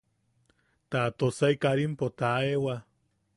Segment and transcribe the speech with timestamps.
[0.89, 2.75] Ta Tosai Karimpo taʼewa.